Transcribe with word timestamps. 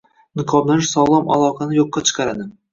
Niqoblanish 0.39 0.87
sog‘lom 0.95 1.31
aloqani 1.37 1.81
yo‘qqa 1.81 2.07
chiqaradi. 2.11 2.53